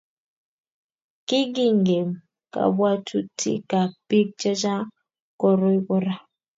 Kikingem 1.27 2.09
kabwatutikab 2.53 3.91
bik 4.07 4.27
chechang 4.41 4.85
koroi 5.39 5.79
kora 5.87 6.13